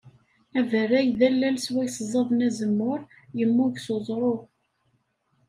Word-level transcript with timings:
Aberray 0.59 1.07
d 1.19 1.21
allal 1.27 1.57
swayes 1.65 1.97
ẓẓaden 2.11 2.45
azemmur, 2.47 2.99
yemmug 3.37 3.75
s 3.85 3.87
uẓru. 3.95 4.35